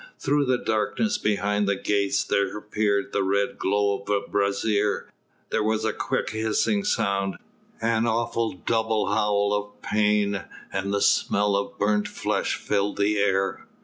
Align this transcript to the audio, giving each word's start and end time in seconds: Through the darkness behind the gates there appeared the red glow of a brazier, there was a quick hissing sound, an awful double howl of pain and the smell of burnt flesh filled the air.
Through 0.17 0.45
the 0.45 0.57
darkness 0.57 1.19
behind 1.19 1.67
the 1.67 1.75
gates 1.75 2.23
there 2.23 2.57
appeared 2.57 3.13
the 3.13 3.21
red 3.21 3.59
glow 3.59 3.99
of 4.01 4.09
a 4.09 4.27
brazier, 4.27 5.07
there 5.51 5.61
was 5.63 5.85
a 5.85 5.93
quick 5.93 6.31
hissing 6.31 6.83
sound, 6.83 7.35
an 7.83 8.07
awful 8.07 8.51
double 8.53 9.13
howl 9.13 9.53
of 9.53 9.79
pain 9.83 10.45
and 10.73 10.91
the 10.91 11.01
smell 11.01 11.55
of 11.55 11.77
burnt 11.77 12.07
flesh 12.07 12.55
filled 12.55 12.97
the 12.97 13.19
air. 13.19 13.67